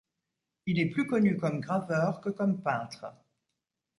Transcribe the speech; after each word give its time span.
Il 0.65 0.79
est 0.79 0.89
plus 0.89 1.05
connu 1.05 1.37
comme 1.37 1.59
graveur 1.59 2.21
que 2.21 2.31
comme 2.31 2.63
peintre. 2.63 3.05